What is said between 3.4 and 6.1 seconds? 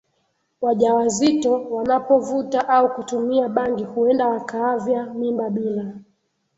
bangi huenda wakaavya mimba bila